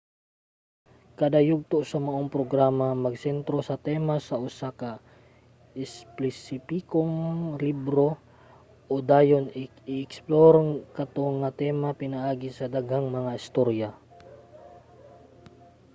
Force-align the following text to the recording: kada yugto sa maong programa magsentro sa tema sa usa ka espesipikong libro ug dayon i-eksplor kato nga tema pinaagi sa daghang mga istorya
kada 1.19 1.39
yugto 1.49 1.77
sa 1.89 1.97
maong 2.05 2.29
programa 2.35 2.87
magsentro 3.05 3.57
sa 3.69 3.75
tema 3.87 4.15
sa 4.27 4.35
usa 4.47 4.69
ka 4.81 4.91
espesipikong 5.85 7.15
libro 7.65 8.09
ug 8.91 9.01
dayon 9.11 9.45
i-eksplor 9.63 10.53
kato 10.97 11.23
nga 11.39 11.49
tema 11.61 11.89
pinaagi 12.01 12.49
sa 12.57 12.65
daghang 12.75 13.07
mga 13.17 13.31
istorya 13.41 13.89